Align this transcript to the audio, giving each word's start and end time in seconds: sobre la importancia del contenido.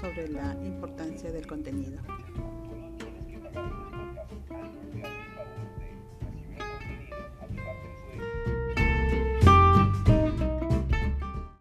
sobre 0.00 0.28
la 0.28 0.52
importancia 0.64 1.30
del 1.30 1.46
contenido. 1.46 2.00